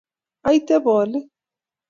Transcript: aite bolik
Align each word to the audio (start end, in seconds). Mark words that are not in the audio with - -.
aite 0.47 0.75
bolik 0.85 1.25